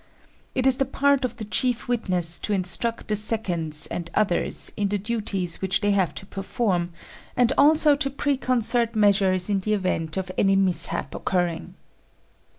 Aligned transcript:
It 0.55 0.65
is 0.65 0.77
the 0.77 0.85
part 0.85 1.23
of 1.23 1.35
the 1.37 1.45
chief 1.45 1.87
witness 1.87 2.39
to 2.39 2.53
instruct 2.53 3.07
the 3.07 3.15
seconds 3.15 3.85
and 3.85 4.09
others 4.15 4.71
in 4.75 4.87
the 4.87 4.97
duties 4.97 5.61
which 5.61 5.79
they 5.81 5.91
have 5.91 6.15
to 6.15 6.25
perform, 6.25 6.91
and 7.37 7.53
also 7.55 7.95
to 7.95 8.09
preconcert 8.09 8.95
measures 8.95 9.47
in 9.47 9.59
the 9.59 9.73
event 9.73 10.17
of 10.17 10.31
any 10.39 10.55
mishap 10.55 11.13
occurring. 11.13 11.75